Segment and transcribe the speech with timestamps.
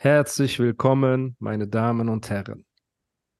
[0.00, 2.64] Herzlich willkommen, meine Damen und Herren.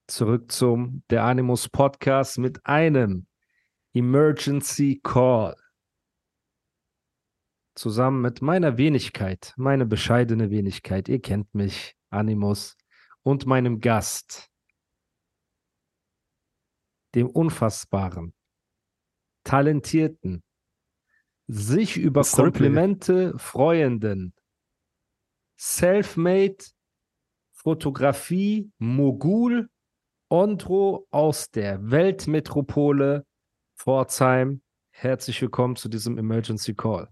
[0.08, 3.28] Zurück zum Der Animus Podcast mit einem
[3.94, 5.54] Emergency Call.
[7.76, 12.76] Zusammen mit meiner Wenigkeit, meine bescheidene Wenigkeit, ihr kennt mich, Animus,
[13.22, 14.50] und meinem Gast,
[17.14, 18.34] dem unfassbaren,
[19.44, 20.42] talentierten,
[21.46, 24.34] sich über Komplimente freuenden,
[25.60, 26.58] Selfmade,
[27.52, 29.68] Fotografie, Mogul,
[30.28, 33.26] Ondro aus der Weltmetropole
[33.76, 34.62] Pforzheim.
[34.90, 37.08] Herzlich willkommen zu diesem Emergency Call.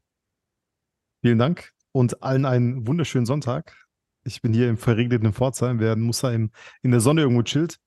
[1.22, 3.84] Vielen Dank und allen einen wunderschönen Sonntag.
[4.22, 7.78] Ich bin hier im verregneten Pforzheim, während Musa im, in der Sonne irgendwo chillt.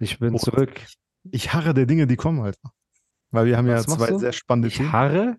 [0.00, 0.86] Ich bin und zurück.
[1.30, 2.58] Ich harre der Dinge, die kommen halt.
[3.30, 4.18] Weil wir haben Was ja zwei du?
[4.18, 4.92] sehr spannende Ich Themen.
[4.92, 5.36] harre?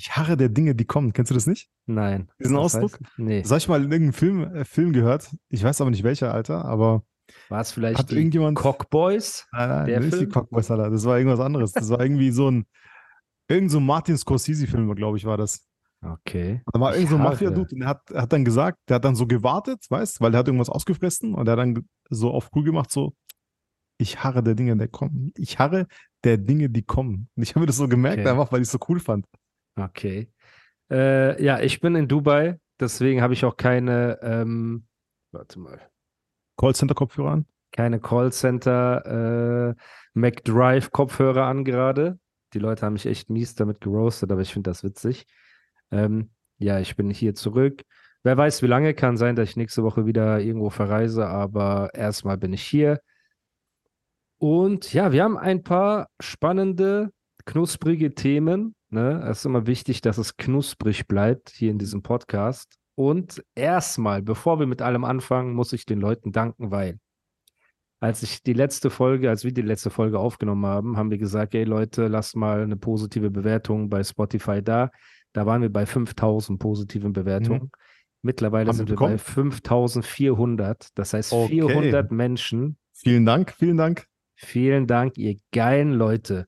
[0.00, 1.12] Ich harre der Dinge, die kommen.
[1.12, 1.68] Kennst du das nicht?
[1.86, 2.30] Nein.
[2.38, 3.00] Diesen Was Ausdruck?
[3.00, 3.42] heißt- Nee.
[3.42, 5.28] Das habe ich mal in irgendeinem Film, äh, Film gehört.
[5.48, 7.02] Ich weiß aber nicht welcher, Alter, aber
[7.50, 9.46] War es vielleicht Hat die irgendjemand- Cockboys?
[9.52, 10.30] nein, nein, Der nicht die Film?
[10.30, 10.88] Cockboys, Alter.
[10.90, 11.72] Das war irgendwas anderes.
[11.72, 12.64] Das war irgendwie so ein,
[13.48, 15.66] irgend so ein Martin Scorsese-Film, glaube ich, war das.
[16.00, 16.62] Okay.
[16.72, 17.22] Da war irgend so ein.
[17.22, 20.38] Mafia-Dude und der hat, hat dann gesagt, der hat dann so gewartet, weißt weil der
[20.38, 23.14] hat irgendwas ausgefressen und der hat dann so auf cool gemacht, so,
[23.98, 25.32] ich harre der Dinge, die kommen.
[25.36, 25.86] Ich harre
[26.24, 27.28] der Dinge, die kommen.
[27.34, 28.28] Und ich habe mir das so gemerkt, Okay.
[28.30, 29.26] einfach weil ich es so cool fand.
[29.78, 30.28] Okay.
[30.90, 34.86] Äh, ja, ich bin in Dubai, deswegen habe ich auch keine, ähm,
[35.32, 35.80] warte mal,
[36.56, 37.46] Callcenter-Kopfhörer an.
[37.70, 39.74] keine Callcenter äh,
[40.14, 42.18] McDrive Kopfhörer an gerade.
[42.54, 45.26] Die Leute haben mich echt mies damit geroastet, aber ich finde das witzig.
[45.90, 47.82] Ähm, ja, ich bin hier zurück.
[48.24, 52.36] Wer weiß, wie lange kann sein, dass ich nächste Woche wieder irgendwo verreise, aber erstmal
[52.38, 53.00] bin ich hier.
[54.38, 57.12] Und ja, wir haben ein paar spannende,
[57.44, 58.74] knusprige Themen.
[58.90, 59.22] Ne?
[59.28, 62.76] Es ist immer wichtig, dass es knusprig bleibt hier in diesem Podcast.
[62.94, 66.98] Und erstmal, bevor wir mit allem anfangen, muss ich den Leuten danken, weil
[68.00, 71.54] als ich die letzte Folge, als wir die letzte Folge aufgenommen haben, haben wir gesagt,
[71.54, 74.90] ey Leute, lasst mal eine positive Bewertung bei Spotify da.
[75.32, 77.70] Da waren wir bei 5000 positiven Bewertungen.
[78.22, 79.18] Mittlerweile Haben sind wir wir bei bekommen?
[79.18, 80.88] 5400.
[80.94, 81.48] Das heißt, Okay.
[81.60, 82.78] 400 Menschen.
[82.94, 84.06] Vielen Dank, vielen Dank.
[84.34, 86.46] Vielen Dank, ihr geilen Leute,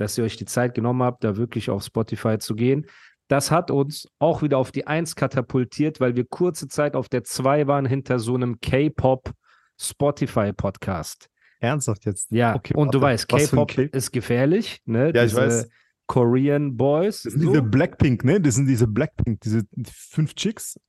[0.00, 2.86] dass ihr euch die Zeit genommen habt, da wirklich auf Spotify zu gehen.
[3.28, 7.22] Das hat uns auch wieder auf die Eins katapultiert, weil wir kurze Zeit auf der
[7.22, 9.30] Zwei waren hinter so einem K-Pop
[9.78, 11.28] Spotify-Podcast.
[11.60, 12.30] Ernsthaft jetzt.
[12.30, 15.12] Ja, Okay, und du weißt, K-Pop ist gefährlich, ne?
[15.14, 15.68] Ja, ich Diese weiß.
[16.06, 17.22] Korean Boys.
[17.22, 17.50] Das sind so.
[17.50, 18.40] diese Blackpink, ne?
[18.40, 20.80] Das sind diese Blackpink, diese fünf Chicks,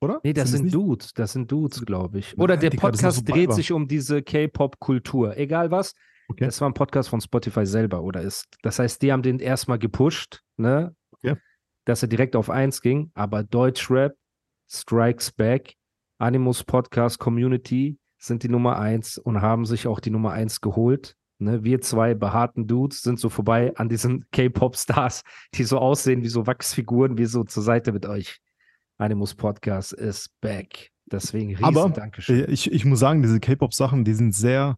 [0.00, 0.20] oder?
[0.22, 0.74] Nee, das sind nicht?
[0.74, 2.38] Dudes, das sind Dudes, glaube ich.
[2.38, 5.36] Oder Nein, der das Podcast so dreht sich um diese K-Pop-Kultur.
[5.36, 5.92] Egal was,
[6.30, 6.44] Okay.
[6.46, 8.46] das war ein Podcast von Spotify selber oder ist.
[8.62, 10.94] Das heißt, die haben den erstmal gepusht, ne?
[11.12, 11.36] Okay.
[11.84, 14.14] Dass er direkt auf eins ging, aber Deutschrap,
[14.68, 15.74] Strikes Back,
[16.18, 21.16] Animus Podcast Community sind die Nummer eins und haben sich auch die Nummer eins geholt.
[21.38, 21.64] Ne?
[21.64, 25.22] Wir zwei behaarten Dudes sind so vorbei an diesen K-Pop-Stars,
[25.54, 28.38] die so aussehen wie so Wachsfiguren, wie so zur Seite mit euch.
[28.98, 30.90] Animus Podcast ist back.
[31.10, 32.44] Deswegen riesen Aber Dankeschön.
[32.44, 34.76] Äh, Ich, ich muss sagen, diese K-Pop-Sachen, die sind sehr,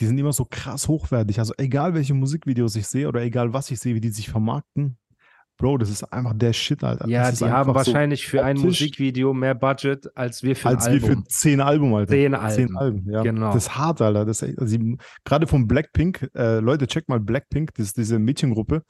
[0.00, 1.38] die sind immer so krass hochwertig.
[1.38, 4.96] Also egal welche Musikvideos ich sehe oder egal was ich sehe, wie die sich vermarkten,
[5.60, 7.06] Bro, das ist einfach der Shit, Alter.
[7.06, 10.76] Ja, die haben einfach so wahrscheinlich für ein Musikvideo mehr Budget als wir für ein
[10.76, 11.24] als wir Album.
[11.24, 12.12] für zehn Album, Alter.
[12.12, 12.76] Zehn Zehn Alben.
[12.78, 13.22] Alben, ja.
[13.22, 13.52] Genau.
[13.52, 14.24] Das ist hart, Alter.
[14.24, 18.18] Das echt, also die, gerade von Blackpink, äh, Leute, checkt mal Blackpink, das ist diese
[18.18, 18.84] Mädchengruppe,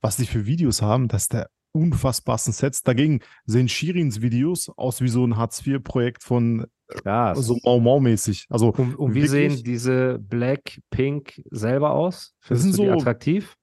[0.00, 2.82] was die für Videos haben, das ist der unfassbarsten Sets.
[2.82, 7.38] Dagegen sehen Shirins Videos aus wie so ein Hartz-IV-Projekt von Krass.
[7.38, 8.46] so Mau Mau-mäßig.
[8.48, 12.34] Also und, und wie sehen diese Black Pink selber aus?
[12.40, 13.56] Das Findest sind du die so- attraktiv?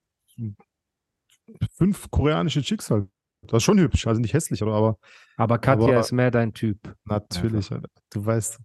[1.72, 3.08] fünf koreanische Chicks halt.
[3.44, 4.74] Das ist schon hübsch, also nicht hässlich, oder?
[4.74, 4.98] Aber
[5.38, 6.78] Aber Katja Aber- ist mehr dein Typ.
[7.06, 7.90] natürlich, Alter.
[8.12, 8.60] du weißt.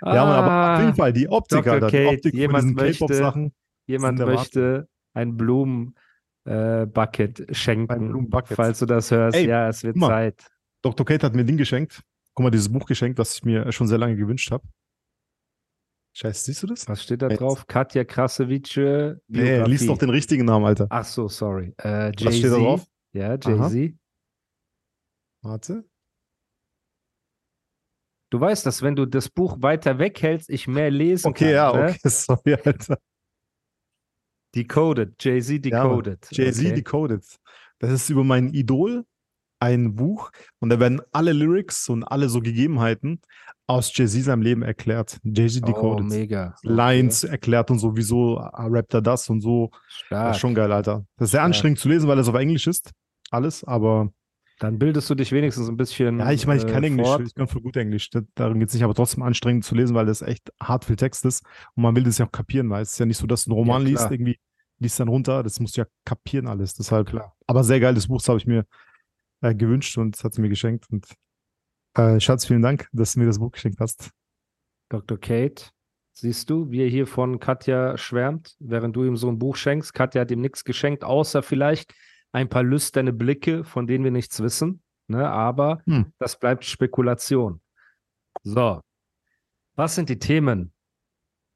[0.00, 1.72] Ja, Mann, aber auf Ah, jeden Fall, die Optik, Dr.
[1.74, 1.90] Alter.
[1.90, 3.50] Die Optik jemand möchte-.
[3.86, 7.92] Jemand sind möchte ein Blumen-Bucket schenken.
[7.92, 8.54] Ein Blumenbucket.
[8.56, 9.98] Falls du das hörst, Ey, ja, es wird.
[9.98, 10.46] Zeit.
[10.82, 11.04] Dr.
[11.06, 12.02] Kate hat mir ein Ding geschenkt.
[12.34, 14.66] Guck mal, dieses Buch geschenkt, was ich mir schon sehr lange gewünscht habe.
[16.16, 16.88] Scheiße, siehst du das?
[16.88, 17.40] Was steht da Jetzt.
[17.40, 17.66] drauf?
[17.66, 19.20] Katja Krasavice.
[19.28, 20.86] Nee, lies doch den richtigen Namen, Alter.
[20.90, 21.74] Ach so, sorry.
[21.78, 22.86] Äh, Was steht da drauf?
[23.12, 23.94] Ja, Jay-Z.
[25.42, 25.84] Warte.
[28.30, 31.52] Du weißt, dass wenn du das Buch weiter weghältst, ich mehr lesen Okay, kann.
[31.54, 31.88] ja, ne?
[31.90, 32.98] okay, sorry, Alter.
[34.54, 35.14] Decoded.
[35.22, 35.82] Jay-Z Ja.
[35.84, 36.28] Decoded.
[36.32, 36.74] Jay-Z okay.
[36.74, 37.24] Decoded.
[37.78, 39.06] Das ist über mein Idol
[39.60, 43.20] ein Buch und da werden alle Lyrics und alle so Gegebenheiten
[43.66, 45.18] aus Jay-Z seinem Leben erklärt.
[45.24, 46.06] Jay-Z Oh, Decoded.
[46.06, 46.54] mega.
[46.62, 49.70] Lines erklärt und so, wieso rappt er das und so.
[49.72, 50.34] Das Stark.
[50.34, 51.04] ist schon geil, Alter.
[51.16, 51.46] Das ist sehr Stark.
[51.46, 52.90] anstrengend zu lesen, weil es auf Englisch ist.
[53.30, 54.10] Alles, aber
[54.58, 56.18] Dann bildest du dich wenigstens ein bisschen.
[56.18, 58.08] ja, ich meine, ich kann äh, Englisch, ich kann voll gut Englisch.
[58.10, 60.96] Da- Darum geht es nicht, aber trotzdem anstrengend zu lesen, weil das echt hart viel
[60.96, 61.44] Text ist
[61.74, 63.50] und man will das ja auch kapieren, weil es ist ja nicht so, dass du
[63.50, 64.38] einen Roman Ja, liest, irgendwie
[64.80, 66.72] liest dann runter, das musst du ja kapieren alles.
[66.74, 67.34] Deshalb, Klar.
[67.46, 68.64] aber sehr geiles Buch, das habe ich mir
[69.40, 70.86] äh, gewünscht und hat sie mir geschenkt.
[70.90, 71.06] Und
[71.94, 74.10] äh, Schatz, vielen Dank, dass du mir das Buch geschenkt hast.
[74.88, 75.18] Dr.
[75.18, 75.64] Kate,
[76.12, 79.94] siehst du, wie er hier von Katja schwärmt, während du ihm so ein Buch schenkst.
[79.94, 81.94] Katja hat ihm nichts geschenkt, außer vielleicht
[82.32, 84.82] ein paar lüsterne Blicke, von denen wir nichts wissen.
[85.08, 85.28] Ne?
[85.28, 86.12] Aber Hm.
[86.18, 87.60] das bleibt Spekulation.
[88.42, 88.80] So,
[89.74, 90.72] was sind die Themen?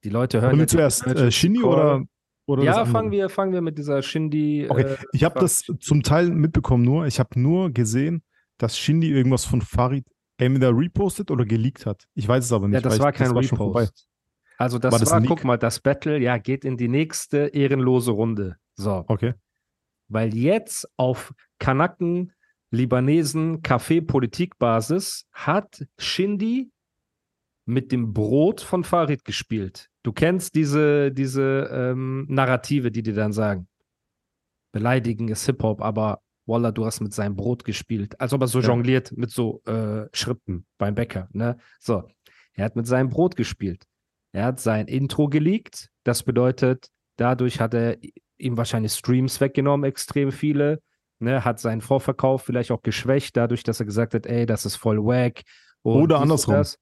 [0.03, 1.63] Die Leute hören Wollen wir zuerst äh, Call.
[1.63, 2.03] oder,
[2.45, 4.67] oder das Ja, fangen wir, fangen wir mit dieser Shindy.
[4.69, 7.05] Okay, äh, ich habe das zum Teil mitbekommen nur.
[7.07, 8.23] Ich habe nur gesehen,
[8.57, 10.05] dass Shindy irgendwas von Farid
[10.37, 12.05] entweder repostet oder geleakt hat.
[12.15, 12.75] Ich weiß es aber nicht.
[12.75, 13.81] Ja, das war ich, kein vorbei.
[13.83, 14.07] Repost.
[14.57, 15.29] Also das War war, das Leak?
[15.29, 18.57] guck mal, das Battle, ja, geht in die nächste ehrenlose Runde.
[18.75, 19.33] So, Okay.
[20.09, 22.33] weil jetzt auf Kanaken,
[22.71, 26.71] Libanesen, Kaffee-Politikbasis hat Shindy
[27.65, 29.89] mit dem Brot von Farid gespielt.
[30.03, 33.67] Du kennst diese, diese ähm, Narrative, die dir dann sagen.
[34.71, 38.19] Beleidigen ist Hip-Hop, aber Wallah, du hast mit seinem Brot gespielt.
[38.19, 38.67] Als ob er so Ja.
[38.67, 41.29] jongliert mit so äh, Schritten beim Bäcker.
[41.31, 41.57] Ne?
[41.79, 42.03] So,
[42.53, 43.83] er hat mit seinem Brot gespielt.
[44.33, 45.89] Er hat sein Intro geleakt.
[46.03, 47.97] Das bedeutet, dadurch hat er
[48.37, 50.81] ihm wahrscheinlich Streams weggenommen, extrem viele.
[51.19, 54.75] Ne, hat seinen Vorverkauf vielleicht auch geschwächt, dadurch, dass er gesagt hat, ey, das ist
[54.75, 55.43] voll wack.
[55.83, 56.55] Oder andersrum.
[56.55, 56.77] das.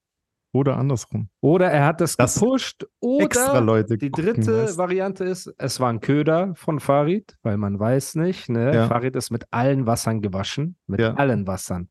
[0.52, 1.28] Oder andersrum.
[1.40, 2.86] Oder er hat das, Das gepusht.
[3.20, 3.96] Extra Oder Leute.
[3.96, 4.76] die dritte weißt?
[4.76, 8.50] Variante ist, es war ein Köder von Farid, weil man weiß nicht.
[8.50, 8.74] Ne?
[8.74, 8.86] Ja.
[8.86, 10.76] Farid ist mit allen Wassern gewaschen.
[10.86, 11.14] Mit Ja.
[11.14, 11.88] allen Wassern.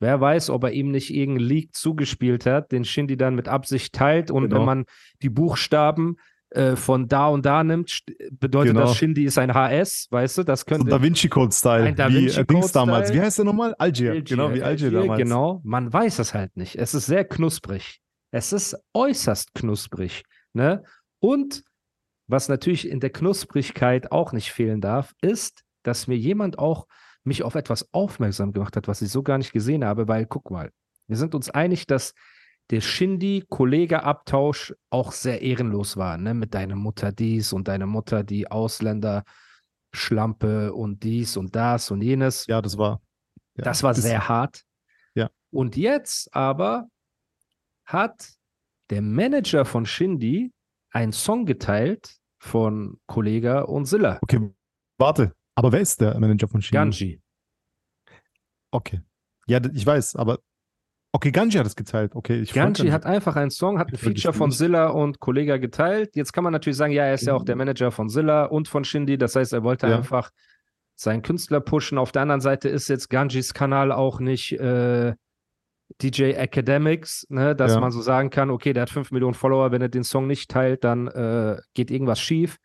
[0.00, 3.94] Wer weiß, ob er ihm nicht irgendeinen Leak zugespielt hat, den Shindy dann mit Absicht
[3.94, 4.30] teilt.
[4.30, 4.56] Und Genau.
[4.60, 4.84] wenn man
[5.22, 6.16] die Buchstaben
[6.50, 8.00] äh, von da und da nimmt,
[8.30, 8.86] bedeutet Genau.
[8.86, 10.42] das, Shindy ist ein HS, weißt du?
[10.44, 11.84] Das So könnte Da Vinci Code-Style.
[11.84, 13.12] Ein Da wie Vinci äh, Dings damals.
[13.12, 13.74] Wie heißt der nochmal?
[13.78, 14.12] Algier.
[14.12, 15.18] Algier, Genau, wie Algier, Algier, damals.
[15.22, 16.76] Genau, man weiß es halt nicht.
[16.76, 18.00] Es ist sehr knusprig.
[18.30, 20.22] Es ist äußerst knusprig.
[20.52, 20.82] Ne?
[21.20, 21.64] Und
[22.26, 26.86] was natürlich in der Knusprigkeit auch nicht fehlen darf, ist, dass mir jemand auch
[27.24, 30.50] mich auf etwas aufmerksam gemacht hat, was ich so gar nicht gesehen habe, weil guck
[30.50, 30.70] mal,
[31.06, 32.14] wir sind uns einig, dass
[32.70, 36.34] der Shindy-Kollege-Abtausch auch sehr ehrenlos war, ne?
[36.34, 39.24] Mit deiner Mutter dies und deine Mutter die Ausländer
[39.92, 42.46] Schlampe und dies und das und jenes.
[42.46, 43.00] Ja, das war.
[43.56, 44.62] Ja, Das war sehr hart.
[45.14, 45.30] Ja.
[45.50, 46.88] Und jetzt aber
[47.84, 48.34] hat
[48.90, 50.52] der Manager von Shindy
[50.90, 54.18] einen Song geteilt von Kollega und Silla.
[54.22, 54.50] Okay,
[54.98, 55.34] warte.
[55.54, 56.76] Aber wer ist der Manager von Shindy?
[56.76, 57.22] Ganji.
[58.70, 59.00] Okay.
[59.46, 60.38] Ja, ich weiß, aber.
[61.12, 62.14] Okay, Ganji hat es geteilt.
[62.14, 64.50] Okay, ich Ganji hat einfach einen Song, hat ein Feature von.
[64.50, 66.14] Silla und Kollega geteilt.
[66.14, 68.68] Jetzt kann man natürlich sagen, ja, er ist ja auch der Manager von Silla und
[68.68, 69.16] von Shindy.
[69.16, 69.96] Das heißt, er wollte Ja.
[69.96, 70.30] einfach
[70.96, 71.96] seinen Künstler pushen.
[71.96, 75.14] Auf der anderen Seite ist jetzt Ganjis Kanal auch nicht äh,
[76.02, 77.80] DJ Academics, ne, dass Ja.
[77.80, 80.50] man so sagen kann, okay, der hat 5 Millionen Follower, wenn er den Song nicht
[80.50, 82.58] teilt, dann äh, geht irgendwas schief.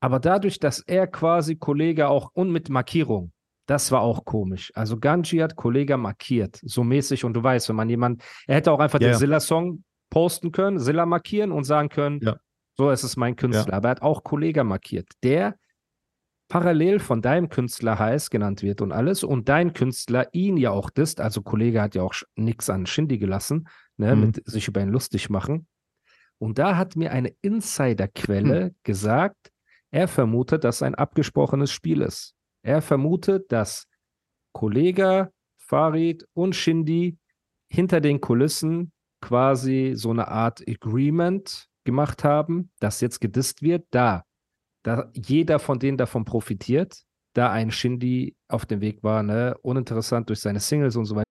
[0.00, 3.32] Aber dadurch, dass er quasi Kollege auch und mit Markierung,
[3.66, 4.70] das war auch komisch.
[4.74, 7.24] Also Ganji hat Kollege markiert, so mäßig.
[7.24, 9.18] Und du weißt, wenn man jemand, er hätte auch einfach Ja, den ja.
[9.18, 12.36] Silla-Song posten können, Silla markieren und sagen können, Ja.
[12.76, 13.74] so, es ist mein Künstler.
[13.74, 15.56] Aber er hat auch Kollege markiert, der
[16.48, 20.90] parallel von deinem Künstler heiß genannt wird und alles und dein Künstler ihn ja auch
[20.90, 23.66] disst, also Kollege hat ja auch nichts an Shindy gelassen,
[23.96, 24.20] ne, Mhm.
[24.20, 25.66] mit sich über ihn lustig machen.
[26.38, 28.74] Und da hat mir eine Insiderquelle Hm.
[28.82, 29.50] gesagt,
[29.90, 32.34] er vermutet, dass ein abgesprochenes Spiel ist.
[32.64, 33.86] Er vermutet, dass
[34.54, 37.18] Kollege, Farid und Shindy
[37.70, 38.90] hinter den Kulissen
[39.20, 44.24] quasi so eine Art Agreement gemacht haben, das jetzt gedisst wird, da,
[44.82, 47.02] da jeder von denen davon profitiert,
[47.34, 51.24] da ein Shindy auf dem Weg war, ne, uninteressant durch seine Singles und so weiter.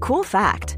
[0.00, 0.77] Cool fact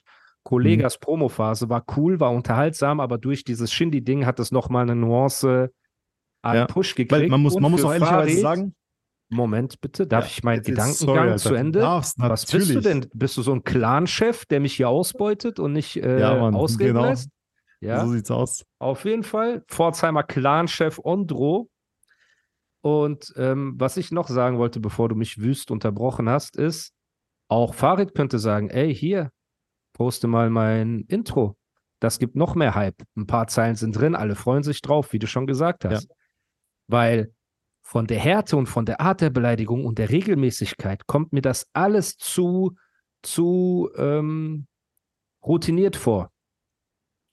[0.43, 1.01] Kollegas Mhm.
[1.01, 5.71] Promophase war cool, war unterhaltsam, aber durch dieses Shindy-Ding hat es nochmal eine Nuance
[6.41, 7.11] an Ja, Push gekriegt.
[7.11, 8.75] Weil man muss, man muss auch ehrlicherweise sagen,
[9.29, 11.79] Moment bitte, darf Ja, ich meinen Gedankengang sorry, zu Ende?
[11.79, 13.07] darfst, Was bist du denn?
[13.13, 16.95] Bist du so ein Clan-Chef, der mich hier ausbeutet und nicht äh, Ja, Mann, ausreden
[16.95, 17.05] genau.
[17.09, 17.29] lässt?
[17.79, 18.65] Ja, so sieht's aus.
[18.79, 19.63] auf jeden Fall.
[19.69, 21.69] Pforzheimer Clan-Chef Ondro.
[22.81, 26.91] Und ähm, was ich noch sagen wollte, bevor du mich wüst unterbrochen hast, ist,
[27.47, 29.29] auch Farid könnte sagen, ey, hier,
[30.01, 31.55] poste mal mein Intro.
[31.99, 33.03] Das gibt noch mehr Hype.
[33.15, 36.09] Ein paar Zeilen sind drin, alle freuen sich drauf, wie du schon gesagt hast.
[36.87, 37.31] Weil
[37.83, 41.67] von der Härte und von der Art der Beleidigung und der Regelmäßigkeit kommt mir das
[41.73, 42.75] alles zu,
[43.21, 44.65] zu ähm,
[45.45, 46.31] routiniert vor.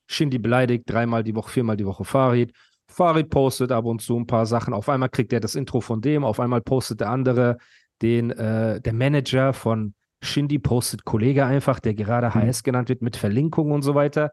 [0.07, 2.53] Shindy beleidigt dreimal die Woche, viermal die Woche Farid.
[2.87, 4.75] Farid postet ab und zu ein paar Sachen.
[4.75, 7.57] Auf einmal kriegt er das Intro von dem, auf einmal postet der andere
[8.03, 13.17] den, äh, der Manager von Shindy postet Kollege einfach, der gerade HS genannt wird, mit
[13.17, 14.33] Verlinkung und so weiter.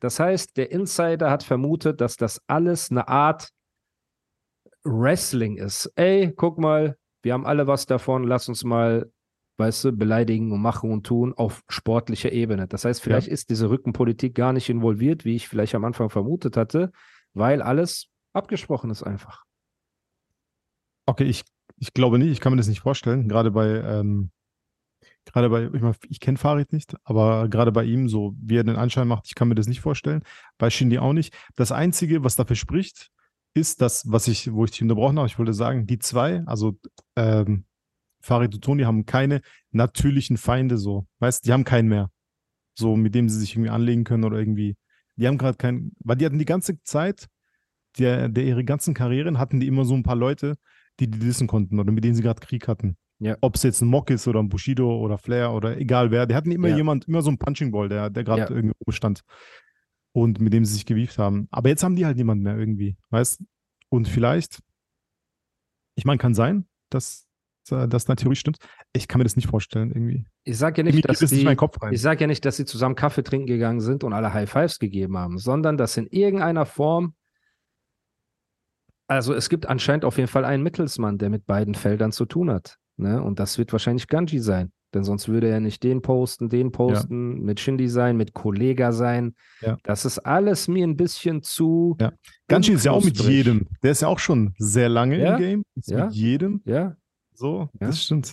[0.00, 3.50] Das heißt, der Insider hat vermutet, dass das alles eine Art
[4.84, 5.90] Wrestling ist.
[5.96, 9.10] Ey, guck mal, wir haben alle was davon, lass uns mal,
[9.56, 12.68] weißt du, beleidigen und machen und tun auf sportlicher Ebene.
[12.68, 16.56] Das heißt, vielleicht ist diese Rückenpolitik gar nicht involviert, wie ich vielleicht am Anfang vermutet
[16.56, 16.92] hatte,
[17.32, 19.44] weil alles abgesprochen ist einfach.
[21.06, 21.44] Okay, ich,
[21.78, 23.28] ich glaube nicht, ich kann mir das nicht vorstellen.
[23.28, 24.30] Gerade bei, ähm,
[25.26, 28.64] gerade bei, ich, mein, ich kenne Farid nicht, aber gerade bei ihm, so wie er
[28.64, 30.22] den Anschein macht, ich kann mir das nicht vorstellen.
[30.58, 31.34] Bei Shindy auch nicht.
[31.56, 33.10] Das Einzige, was dafür spricht,
[33.54, 36.78] ist das, was ich, wo ich dich unterbrochen habe, ich wollte sagen, die zwei, also
[37.16, 37.64] ähm,
[38.20, 42.10] Farid und Toni haben keine natürlichen Feinde, so, weißt, die haben keinen mehr.
[42.76, 44.76] So, mit dem sie sich irgendwie anlegen können oder irgendwie.
[45.16, 47.28] Die haben gerade keinen, weil die hatten die ganze Zeit,
[47.98, 50.56] der, der ihre ganzen Karrieren hatten die immer so ein paar Leute,
[50.98, 52.96] die die dissen konnten oder mit denen sie gerade Krieg hatten.
[53.20, 53.36] Ja.
[53.40, 56.34] Ob es jetzt ein Mock ist oder ein Bushido oder Flair oder egal wer, die
[56.34, 56.76] hatten immer Ja.
[56.76, 58.50] jemand, immer so ein Punching Ball, der, der gerade Ja.
[58.50, 59.22] irgendwo stand
[60.12, 61.48] und mit dem sie sich gewieft haben.
[61.50, 63.42] Aber jetzt haben die halt niemanden mehr irgendwie, weißt?
[63.88, 64.60] Und vielleicht,
[65.96, 67.26] ich meine, kann sein, dass
[67.70, 68.58] äh, das natürlich stimmt.
[68.92, 70.26] Ich kann mir das nicht vorstellen irgendwie.
[70.44, 71.92] Ich sage ja nicht, dass das nicht die, rein.
[71.94, 74.78] ich sage ja nicht, dass sie zusammen Kaffee trinken gegangen sind und alle High Fives
[74.78, 77.14] gegeben haben, sondern dass in irgendeiner Form,
[79.06, 82.50] also es gibt anscheinend auf jeden Fall einen Mittelsmann, der mit beiden Feldern zu tun
[82.50, 82.76] hat.
[82.96, 83.22] Ne?
[83.22, 84.70] Und das wird wahrscheinlich Ganji sein.
[84.94, 89.34] Denn sonst würde er nicht den posten, den posten, mit Shindy sein, mit Kollega sein.
[89.60, 89.76] Ja.
[89.82, 91.96] Das ist alles mir ein bisschen zu.
[92.00, 92.12] Ja.
[92.46, 93.66] Ganji ist ja auch mit jedem.
[93.82, 95.34] Der ist ja auch schon sehr lange Ja.
[95.34, 95.64] im Game.
[95.74, 96.04] Ist Ja.
[96.06, 96.62] mit jedem.
[96.64, 96.96] Ja,
[97.32, 97.88] So, Ja.
[97.88, 98.32] das stimmt.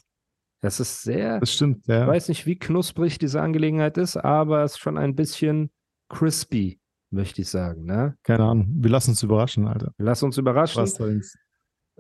[0.62, 1.40] das ist sehr.
[1.40, 2.06] Das stimmt, Ich ja.
[2.06, 5.72] weiß nicht, wie knusprig diese Angelegenheit ist, aber es ist schon ein bisschen
[6.10, 7.86] crispy, möchte ich sagen.
[7.86, 8.16] Ne?
[8.22, 8.68] Keine Ahnung.
[8.78, 9.94] Wir lassen uns überraschen, Alter.
[9.98, 10.84] Lass uns überraschen.
[10.84, 11.00] Was.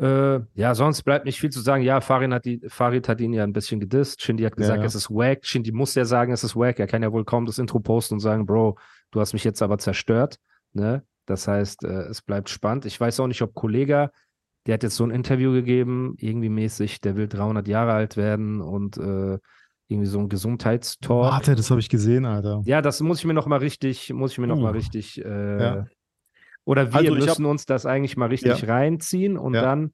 [0.01, 1.84] Äh, ja, sonst bleibt nicht viel zu sagen.
[1.84, 4.22] Ja, Farid hat, die, Farid hat ihn ja ein bisschen gedisst.
[4.22, 4.88] Shindy hat gesagt, Ja, ja.
[4.88, 5.46] es ist wack.
[5.46, 6.79] Shindy muss ja sagen, es ist wack.
[6.79, 8.77] Er kann ja wohl kaum das Intro posten und sagen, Bro,
[9.12, 10.38] du hast mich jetzt aber zerstört.
[10.74, 11.03] Ne?
[11.27, 12.86] Das heißt, äh, es bleibt spannend.
[12.86, 14.12] Ich weiß auch nicht, ob Kollega,
[14.65, 18.60] der hat jetzt so ein Interview gegeben, irgendwie mäßig, der will 300 Jahre alt werden
[18.62, 19.38] und äh,
[19.88, 21.31] irgendwie so ein Gesundheitstalk.
[21.31, 22.62] Warte, das habe ich gesehen, Alter.
[22.65, 24.75] Ja, das muss ich mir noch mal richtig, muss ich mir noch mal Uh.
[24.75, 25.86] richtig, äh, Ja.
[26.72, 29.62] Oder wir Also ich hab- müssen uns das eigentlich mal richtig reinziehen und Ja.
[29.62, 29.92] dann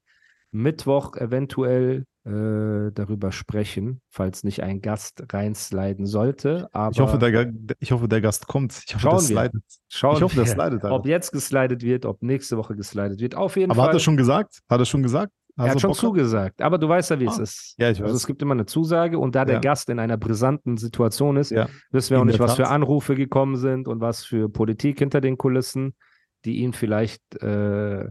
[0.51, 6.67] Mittwoch eventuell äh, darüber sprechen, falls nicht ein Gast reinsliden sollte.
[6.73, 8.81] Aber Ich hoffe, der, ich hoffe, der Gast kommt.
[8.85, 9.37] Ich hoffe, Schauen das wir.
[9.39, 9.63] slidet.
[9.87, 10.91] schauen ich hoffe, wir, das slidet, Alter.
[10.91, 13.35] ob jetzt geslidet wird, ob nächste Woche geslidet wird.
[13.35, 13.87] Auf jeden Aber Fall.
[13.89, 14.59] hat er schon gesagt?
[14.69, 15.31] Hat er schon gesagt?
[15.55, 17.43] Er hat schon Bock zugesagt, aber du weißt ja, wie es Ah.
[17.43, 17.75] ist.
[17.79, 18.19] Ja, ich Also weiß.
[18.21, 19.61] es gibt immer eine Zusage und da der Ja.
[19.61, 21.67] Gast in einer brisanten Situation ist, Ja.
[21.91, 22.73] wissen wir auch In nicht, der was für Tat.
[22.73, 25.95] Anrufe gekommen sind und was für Politik hinter den Kulissen,
[26.45, 28.09] die ihn vielleicht äh,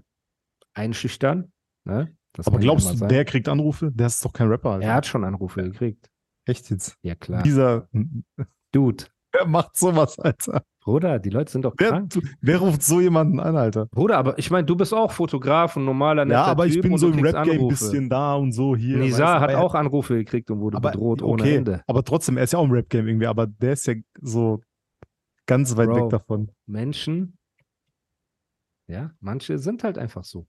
[0.75, 1.53] einschüchtern.
[1.85, 2.15] Ne?
[2.45, 3.91] Aber glaubst du, der kriegt Anrufe?
[3.93, 4.87] Der ist doch kein Rapper, Alter.
[4.87, 6.11] er hat schon Anrufe gekriegt.
[6.45, 6.97] Echt jetzt.
[7.03, 7.43] Ja, klar.
[7.43, 7.89] Dieser,
[8.73, 10.63] Dude, wer macht sowas, Alter?
[10.87, 12.17] Bruder, die Leute sind doch Wer, krank.
[12.41, 13.87] wer ruft so jemanden an, Alter?
[13.87, 16.97] Bruder, aber ich meine, du bist auch Fotograf und normaler netter Ja, aber ich bin
[16.97, 18.99] so im Rap-Game ein bisschen da und so hier.
[18.99, 21.83] Nizar du, hat auch Anrufe gekriegt und wurde aber, bedroht ohne okay, Ende.
[21.89, 24.61] Aber trotzdem, er ist ja auch im Rap-Game irgendwie, aber der ist ja so
[25.47, 26.05] ganz weit Bro.
[26.05, 26.53] weg davon.
[26.67, 27.37] Menschen,
[28.89, 30.47] ja, manche sind halt einfach so.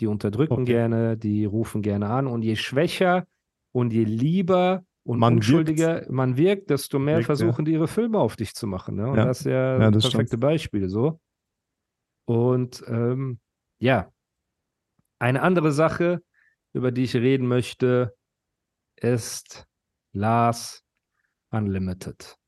[0.00, 0.66] Die unterdrücken Okay.
[0.66, 3.26] gerne, die rufen gerne an und je schwächer
[3.72, 8.18] und je lieber Und Man unschuldiger man wirkt, desto mehr Wirkt, versuchen die ihre Filme
[8.18, 8.96] auf dich zu machen.
[8.96, 9.10] Ne?
[9.10, 9.24] Und Ja.
[9.24, 11.20] das ist ja, Ja, das perfekte Beispiel so.
[12.26, 13.40] Und ähm,
[13.80, 14.12] ja,
[15.18, 16.22] eine andere Sache,
[16.74, 18.16] über die ich reden möchte,
[18.96, 19.66] ist
[20.12, 20.84] Lars
[21.50, 22.38] Unlimited.